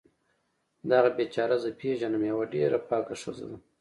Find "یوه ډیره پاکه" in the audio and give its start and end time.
2.31-3.15